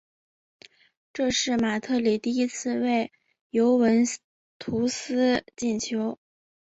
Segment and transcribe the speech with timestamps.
[1.13, 3.11] 这是马特里第一次为
[3.51, 4.03] 尤文
[4.57, 6.17] 图斯进球。